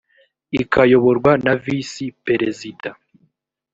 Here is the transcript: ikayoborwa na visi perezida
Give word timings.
ikayoborwa 0.61 1.31
na 1.45 1.53
visi 1.63 2.05
perezida 2.25 2.89